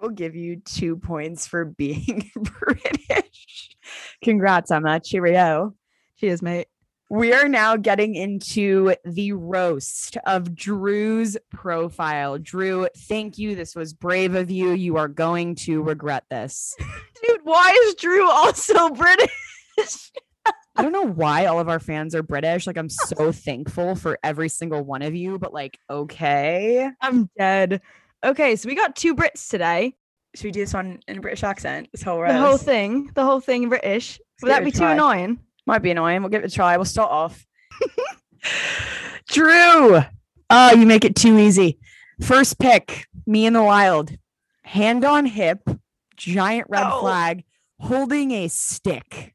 [0.00, 3.76] We'll give you two points for being British.
[4.22, 5.00] Congrats, Emma.
[5.00, 5.74] Cheerio.
[6.18, 6.68] Cheers, mate.
[7.10, 12.38] We are now getting into the roast of Drew's profile.
[12.38, 13.54] Drew, thank you.
[13.54, 14.70] This was brave of you.
[14.70, 16.74] You are going to regret this.
[17.26, 20.12] Dude, why is Drew also British?
[20.76, 22.66] I don't know why all of our fans are British.
[22.66, 26.90] Like, I'm so thankful for every single one of you, but like, okay.
[27.00, 27.80] I'm dead.
[28.24, 29.94] Okay, so we got two Brits today.
[30.34, 31.88] Should we do this one in a British accent?
[31.92, 34.18] This whole The whole thing, the whole thing British.
[34.42, 34.94] Would that be too try.
[34.94, 35.38] annoying?
[35.66, 36.22] Might be annoying.
[36.22, 36.76] We'll give it a try.
[36.76, 37.46] We'll start off.
[39.28, 40.00] Drew.
[40.50, 41.78] Oh, you make it too easy.
[42.20, 44.10] First pick, me in the wild.
[44.64, 45.60] hand on hip,
[46.16, 47.00] giant red Oh.
[47.00, 47.44] flag,
[47.80, 49.33] holding a stick.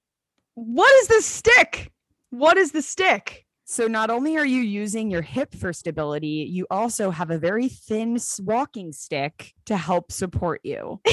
[0.66, 1.92] What is the stick?
[2.32, 3.46] What is the stick?
[3.66, 7.70] So not only are you using your hip for stability, you also have a very
[7.70, 11.00] thin walking stick to help support you.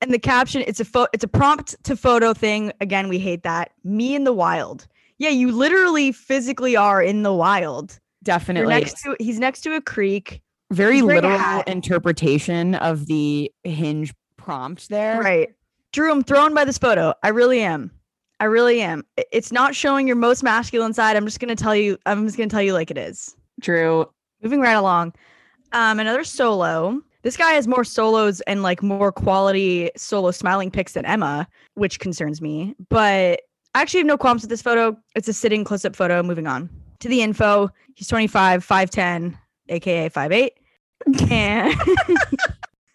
[0.00, 3.42] and the caption it's a pho- it's a prompt to photo thing again we hate
[3.42, 4.86] that me in the wild
[5.18, 8.72] yeah you literally physically are in the wild Definitely.
[8.72, 13.52] next to he's next to a creek very he's wearing a literal interpretation of the
[13.64, 15.20] hinge prompt there.
[15.20, 15.50] right
[15.92, 17.14] drew i'm thrown by this photo.
[17.22, 17.90] I really am.
[18.38, 19.04] I really am.
[19.32, 21.16] It's not showing your most masculine side.
[21.16, 23.36] I'm just gonna tell you i'm just gonna tell you like it is.
[23.60, 24.06] Drew,
[24.42, 25.14] moving right along.
[25.72, 27.00] Um another solo.
[27.22, 32.00] This guy has more solos and like more quality solo smiling pics than emma which
[32.00, 32.74] concerns me.
[32.88, 33.42] But
[33.74, 34.96] i actually have no qualms with this photo.
[35.14, 36.22] It's a sitting close-up photo.
[36.22, 36.68] Moving on.
[37.00, 37.70] To the info.
[37.94, 40.52] He's 25 510 aka 58
[41.30, 41.74] and,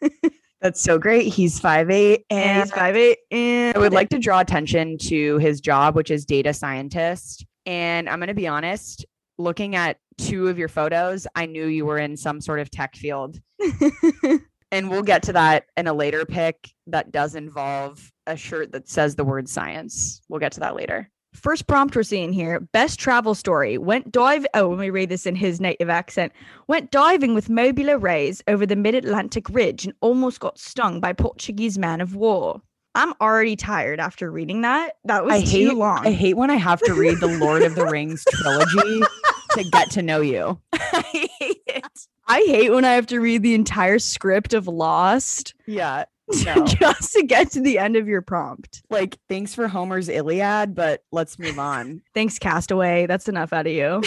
[0.65, 1.31] that's so great.
[1.31, 5.61] He's 5'8 and and he's 58 and I would like to draw attention to his
[5.61, 7.45] job, which is data scientist.
[7.67, 9.05] And I'm going to be honest,
[9.37, 12.95] looking at two of your photos, I knew you were in some sort of tech
[12.95, 13.39] field.
[14.71, 18.89] And we'll get to that in a later pick that does involve a shirt that
[18.89, 20.21] says the word science.
[20.27, 21.09] We'll get to that later.
[21.35, 23.77] First prompt we're seeing here best travel story.
[23.77, 24.45] Went dive.
[24.53, 26.31] Oh, let me read this in his native accent.
[26.67, 31.13] Went diving with Mobile Rays over the mid Atlantic ridge and almost got stung by
[31.13, 32.61] Portuguese man of war.
[32.95, 34.93] I'm already tired after reading that.
[35.03, 36.07] That was I too hate long.
[36.07, 39.01] I hate when I have to read the Lord of the Rings trilogy
[39.51, 40.59] to get to know you.
[40.73, 41.83] I hate it.
[42.27, 46.05] I hate when I have to read the entire script of Lost Yeah.
[46.45, 46.65] No.
[46.65, 48.81] just to get to the end of your prompt.
[48.89, 52.01] like thanks for Homer's Iliad, but let's move on.
[52.15, 53.05] Thanks, Castaway.
[53.05, 54.01] That's enough out of you.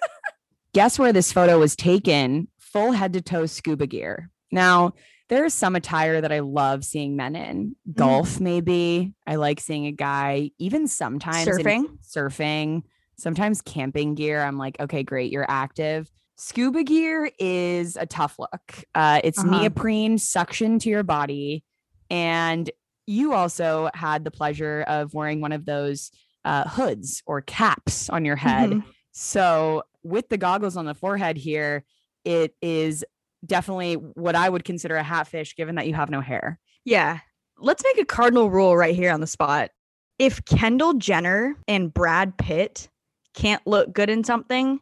[0.72, 2.46] guess where this photo was taken?
[2.58, 4.30] Full head to toe scuba gear.
[4.52, 4.92] Now,
[5.28, 7.76] there is some attire that I love seeing men in.
[7.88, 7.94] Mm.
[7.96, 9.12] Golf, maybe.
[9.26, 11.98] I like seeing a guy, even sometimes Surfing?
[12.02, 12.82] surfing,
[13.18, 14.40] sometimes camping gear.
[14.42, 16.10] I'm like, okay, great, you're active.
[16.38, 18.84] Scuba gear is a tough look.
[18.94, 19.60] Uh, it's Uh-huh.
[19.60, 21.64] neoprene suction to your body.
[22.10, 22.70] And
[23.06, 26.10] you also had the pleasure of wearing one of those
[26.44, 28.70] uh, hoods or caps on your head.
[28.70, 28.84] Mhm.
[29.12, 31.84] So with the goggles on the forehead here,
[32.24, 33.04] it is
[33.44, 36.58] definitely what I would consider a hatfish, given that you have no hair.
[36.84, 37.18] Yeah.
[37.58, 39.70] Let's make a cardinal rule right here on the spot.
[40.18, 42.88] If Kendall Jenner and Brad Pitt
[43.34, 44.80] can't look good in something,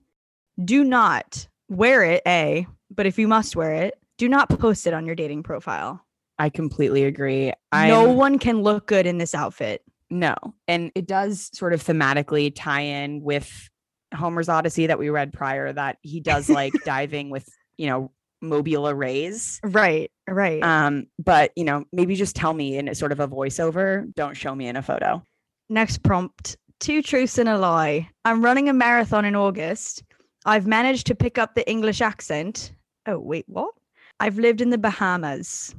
[0.62, 4.94] do not wear it, A, but if you must wear it, do not post it
[4.94, 6.02] on your dating profile.
[6.38, 7.52] I completely agree.
[7.72, 9.82] no I'm- one can look good in this outfit.
[10.10, 10.34] no,
[10.68, 13.68] and it does sort of thematically tie in with
[14.14, 15.72] Homer's Odyssey that we read prior.
[15.72, 19.58] That he does like diving with you know mobile arrays.
[19.64, 20.62] Right, right.
[20.62, 24.12] Um, but you know maybe just tell me in a sort of a voiceover.
[24.14, 25.22] Don't show me in a photo.
[25.68, 28.10] Next prompt Two truths and a lie.
[28.26, 30.04] I'm running a marathon in August.
[30.46, 32.72] I've managed to pick up the English accent.
[33.06, 33.74] Oh, wait, what?
[34.20, 35.74] I've lived in the Bahamas.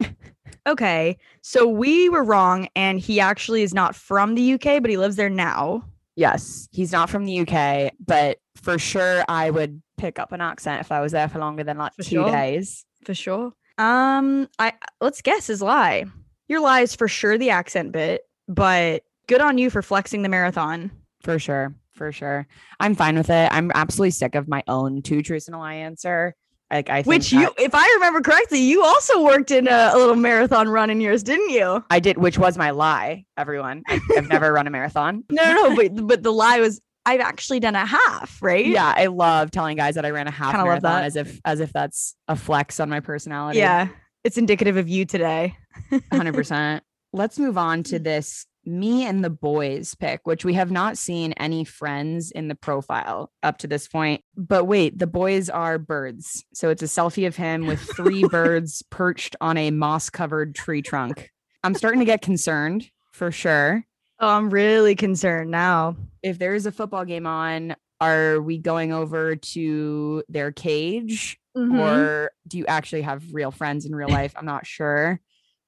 [0.66, 4.96] okay, so we were wrong, and he actually is not from the UK, but he
[4.96, 5.84] lives there now.
[6.16, 10.80] Yes, he's not from the UK, but for sure I would pick up an accent
[10.80, 12.30] if I was there for longer than like For two sure.
[12.30, 12.84] days.
[13.04, 13.52] For sure.
[13.78, 16.04] Um, I let's guess his lie.
[16.48, 20.28] Your lie is for sure the accent bit, but good on you for flexing the
[20.28, 20.92] marathon.
[21.22, 21.74] For sure.
[21.94, 22.46] For sure.
[22.80, 23.48] I'm fine with it.
[23.52, 26.34] I'm absolutely sick of my own two truths and a lie answer.
[26.72, 29.90] Like I think Which you, that- if I remember correctly, you also worked in a,
[29.94, 31.84] a little marathon run in yours, didn't you?
[31.90, 33.82] I did, which was my lie, everyone.
[33.86, 35.24] I, I've never run a marathon.
[35.30, 38.64] No, no, no, but but the lie was I've actually done a half, right?
[38.66, 41.60] Yeah, I love telling guys that I ran a half Kinda marathon as if as
[41.60, 43.58] if that's a flex on my personality.
[43.58, 43.88] Yeah.
[44.24, 45.54] It's indicative of you today.
[45.92, 46.80] 100%.
[47.12, 51.32] Let's move on to this me and the boys pick, which we have not seen
[51.34, 54.22] any friends in the profile up to this point.
[54.36, 56.44] But wait, the boys are birds.
[56.54, 60.82] So it's a selfie of him with three birds perched on a moss covered tree
[60.82, 61.30] trunk.
[61.62, 63.84] I'm starting to get concerned for sure.
[64.20, 65.96] Oh, I'm really concerned now.
[66.22, 71.78] If there is a football game on, are we going over to their cage Mhm.
[71.78, 74.32] or do you actually have real friends in real life?
[74.36, 75.20] I'm not sure.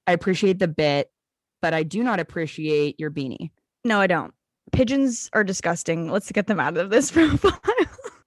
[0.07, 1.11] I appreciate the bit,
[1.67, 3.51] but I do not appreciate your beanie.
[3.85, 4.33] no, I don't.
[4.71, 6.13] Pigeons are disgusting.
[6.13, 7.59] Let's get them out of this profile.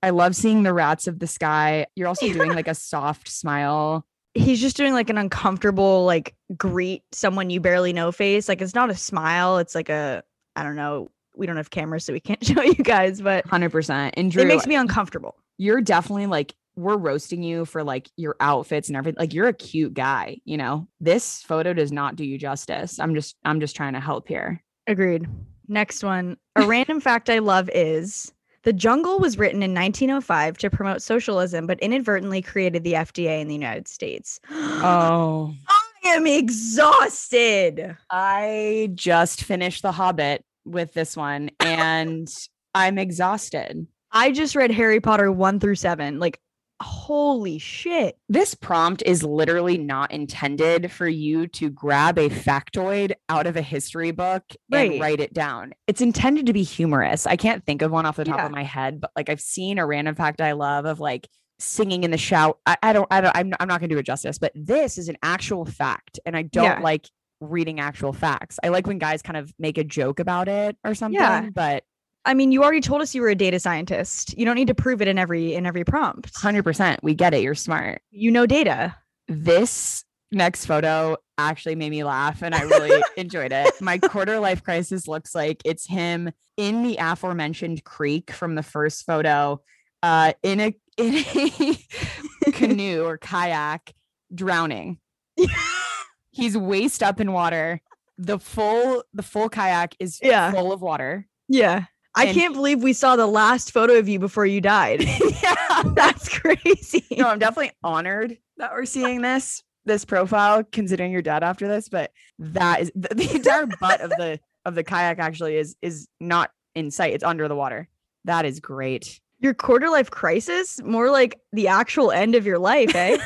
[0.03, 1.85] I love seeing the rats of the sky.
[1.95, 4.05] You're also doing like a soft smile.
[4.33, 8.49] He's just doing like an uncomfortable, like greet someone you barely know face.
[8.49, 9.57] Like it's not a smile.
[9.59, 10.21] It's like a,
[10.57, 11.07] I don't know.
[11.37, 14.11] We don't have cameras, so we can't show you guys, but 100%.
[14.15, 15.35] And Drew, it makes me uncomfortable.
[15.57, 19.19] you're definitely like we're roasting you for like your outfits and everything.
[19.19, 20.87] Like you're a cute guy, you know.
[20.99, 22.99] This photo does not do you justice.
[22.99, 24.63] I'm just I'm just trying to help here.
[24.87, 25.27] Agreed.
[25.67, 26.37] Next one.
[26.55, 28.31] A random fact I love is
[28.63, 33.47] the jungle was written in 1905 to promote socialism, but inadvertently created the FDA in
[33.47, 34.39] the United States.
[34.81, 35.53] Oh.
[35.67, 37.97] I am exhausted.
[38.09, 42.33] I just finished The Hobbit with this one and
[42.73, 43.85] I'm exhausted.
[44.11, 46.19] I just read Harry Potter 1 through 7.
[46.19, 46.39] Like,
[46.81, 48.17] holy shit.
[48.29, 53.61] This prompt is literally not intended for you to grab a factoid out of a
[53.61, 54.91] history book Right.
[54.91, 55.73] and write it down.
[55.87, 57.27] It's intended to be humorous.
[57.27, 58.45] I can't think of one off the top Yeah.
[58.45, 61.27] of my head, but like I've seen a random fact I love of like
[61.59, 62.53] singing in the shower.
[62.65, 64.97] I, I don't, I don't, I'm, I'm not going to do it justice, but this
[64.97, 66.19] is an actual fact.
[66.25, 66.79] And I don't Yeah.
[66.79, 67.09] like
[67.41, 68.59] reading actual facts.
[68.63, 71.49] I like when guys kind of make a joke about it or something, yeah.
[71.53, 71.83] but
[72.25, 74.37] I mean, you already told us you were a data scientist.
[74.37, 76.33] You don't need to prove it in every in every prompt.
[76.33, 77.41] 100%, we get it.
[77.41, 78.01] You're smart.
[78.11, 78.95] You know data.
[79.27, 83.73] this next photo actually made me laugh and I really enjoyed it.
[83.81, 89.05] My quarter life crisis looks like it's him in the aforementioned creek from the first
[89.05, 89.59] photo,
[90.03, 93.93] uh, in a in a canoe or kayak,
[94.35, 94.99] drowning.
[96.31, 97.81] He's waist up in water.
[98.17, 100.51] The full the full kayak is Yeah.
[100.51, 101.25] full of water.
[101.47, 101.85] Yeah.
[102.19, 105.01] I And- can't believe we saw the last photo of you before you died.
[105.43, 105.83] yeah.
[105.95, 107.05] That's crazy.
[107.17, 111.87] no, I'm definitely honored that we're seeing this this profile, considering you're dead after this.
[111.89, 116.07] But that is the, the entire butt of the of the kayak actually is is
[116.19, 117.13] not in sight.
[117.13, 117.87] It's under the water.
[118.25, 119.19] That is great.
[119.39, 123.17] Your quarter life crisis, more like the actual end of your life, eh?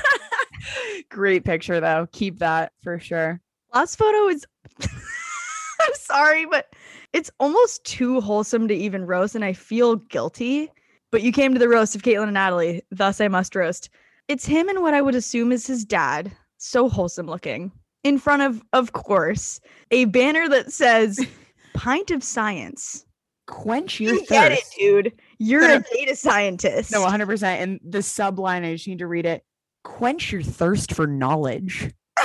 [1.09, 2.07] great picture though.
[2.11, 3.41] Keep that for sure.
[3.73, 4.45] Last photo is
[4.79, 6.67] I'm sorry, but
[7.13, 10.69] it's almost too wholesome to even roast, and I feel guilty.
[11.11, 13.89] But you came to the roast of Kaitlan and Natalie, thus I must roast.
[14.27, 17.71] It's him and what I would assume is his dad, so wholesome looking,
[18.03, 19.59] in front of, of course,
[19.91, 21.19] a banner that says
[21.73, 23.05] "Pint of Science."
[23.45, 25.13] Quench your You get it, dude.
[25.37, 26.91] You're a data scientist.
[26.91, 27.25] No, 100.
[27.25, 29.43] percent And the subline, I just need to read it.
[29.83, 31.91] Quench your thirst for knowledge.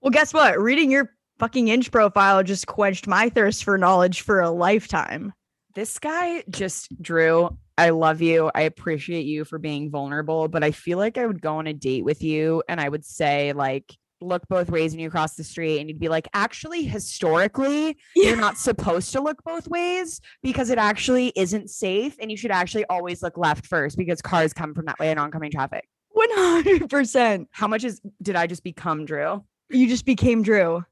[0.00, 0.60] well, guess what?
[0.60, 5.32] Reading your fucking Hinge profile just quenched my thirst for knowledge for a lifetime.
[5.74, 7.56] this guy just Drew.
[7.76, 8.50] I love you.
[8.54, 11.72] I appreciate you for being vulnerable, but I feel like I would go on a
[11.72, 15.42] date with you and I would say like look both ways when you cross the
[15.44, 20.70] street and you'd be like actually historically you're not supposed to look both ways because
[20.70, 24.72] it actually isn't safe and you should actually always look left first because cars come
[24.72, 25.86] from that way in oncoming traffic.
[26.10, 27.48] One hundred percent.
[27.50, 29.42] How much is did I just become Drew?
[29.68, 30.84] You just became Drew.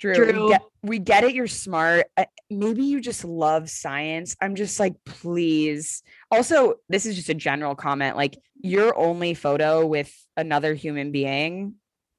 [0.00, 0.44] Drew, Drew.
[0.44, 1.34] We, get, we get it.
[1.34, 2.06] You're smart.
[2.16, 4.34] Uh, maybe you just love science.
[4.40, 6.02] I'm just like, please.
[6.30, 8.16] Also, this is just a general comment.
[8.16, 11.74] Like, your only photo with another human being,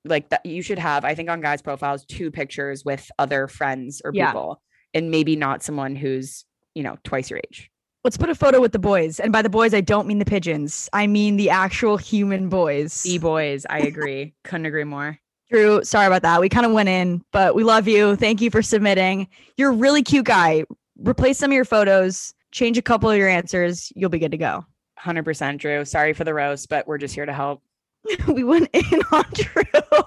[0.06, 1.06] like that, you should have.
[1.06, 4.28] I think on guys' profiles, two pictures with other friends or Yeah.
[4.28, 4.62] people,
[4.94, 7.70] and maybe not someone who's you know twice your age.
[8.04, 9.20] Let's put a photo with the boys.
[9.20, 10.90] And by the boys, I don't mean the pigeons.
[10.92, 13.06] I mean the actual human boys.
[13.06, 14.34] E boys, I agree.
[14.44, 15.20] Couldn't agree more.
[15.52, 16.40] Drew, sorry about that.
[16.40, 18.16] We kind of went in, but we love you.
[18.16, 19.28] Thank you for submitting.
[19.58, 20.64] You're a really cute guy.
[20.98, 23.92] Replace some of your photos, change a couple of your answers.
[23.96, 24.66] You'll be good to go.
[24.98, 25.84] Hundred percent, Drew.
[25.84, 27.62] Sorry for the roast, but we're just here to help.
[28.28, 29.64] we went in on Drew.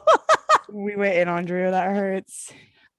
[0.72, 1.70] We went in on Drew.
[1.70, 2.52] That hurts.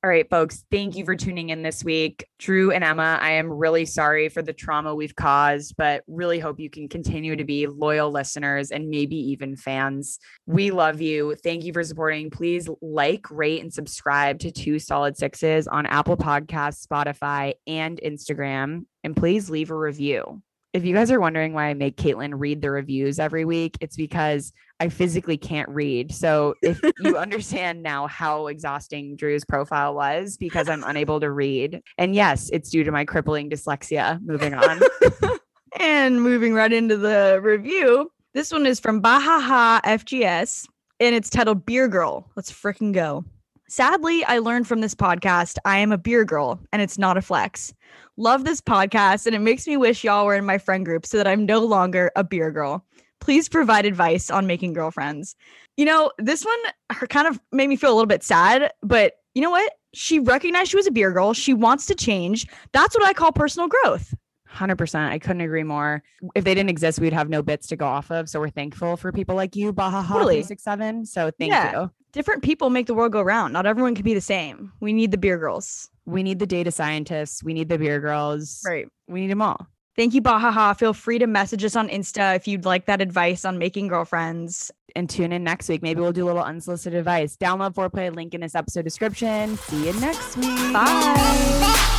[0.06, 0.64] All right, folks.
[0.70, 2.28] Thank you for tuning in this week.
[2.38, 6.60] Drew and Emma, I am really sorry for the trauma we've caused, but really hope
[6.60, 10.20] you can continue to be loyal listeners and maybe even fans.
[10.46, 11.34] We love you.
[11.44, 12.30] Thank you for supporting.
[12.30, 18.86] Please like, rate, and subscribe to Two Solid Sixes on Apple Podcasts, Spotify, and Instagram.
[19.04, 20.44] And please leave a review.
[20.72, 23.96] If you guys are wondering why I make Kaitlan read the reviews every week, it's
[23.96, 26.14] because I physically can't read.
[26.14, 31.82] So if you understand now how exhausting Drew's profile was because I'm unable to read.
[31.98, 34.22] And yes, it's due to my crippling dyslexia.
[34.22, 34.82] Moving on.
[35.78, 40.68] And moving right into the review, this one is from Bahaha FGS
[41.02, 42.32] and it's titled Beer Girl.
[42.36, 43.26] Let's freaking go.
[43.68, 47.22] Sadly, I learned from this podcast I am a beer girl and it's not a
[47.22, 47.74] flex.
[48.16, 51.18] Love this podcast and it makes me wish y'all were in my friend group so
[51.18, 52.86] that I'm no longer a beer girl.
[53.26, 55.36] Please provide advice on making girlfriends.
[55.78, 56.60] You know, this one
[56.92, 59.74] her kind of made me feel a little bit sad, but you know what?
[59.96, 61.34] She recognized she was a beer girl.
[61.34, 62.46] She wants to change.
[62.72, 64.14] That's what I call personal growth.
[64.54, 65.10] 100%.
[65.10, 66.04] I couldn't agree more.
[66.36, 68.30] If they didn't exist, we'd have no bits to go off of.
[68.30, 70.44] So we're thankful for people like you, Bahaha Totally.
[70.44, 71.06] 367.
[71.08, 71.82] So thank Yeah.
[71.82, 71.92] you.
[72.14, 73.52] different people make the world go round.
[73.54, 74.72] Not everyone can be the same.
[74.82, 75.90] We need the beer girls.
[76.06, 77.44] We need the data scientists.
[77.44, 78.62] We need the beer girls.
[78.66, 78.88] Right.
[79.08, 79.68] We need them all.
[79.96, 80.78] Thank you, Bahaha.
[80.78, 84.72] Feel free to message us on Insta if you'd like that advice on making girlfriends.
[84.96, 85.82] And tune in next week.
[85.82, 87.36] Maybe we'll do a little unsolicited advice.
[87.36, 89.58] Download foreplay link in this episode description.
[89.58, 90.74] See you next week.
[90.74, 91.92] Bye.